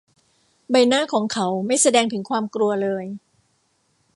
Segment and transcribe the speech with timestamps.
[0.71, 3.05] ใบหน้าของเขาไม่แสดงถึงความกลัวเลย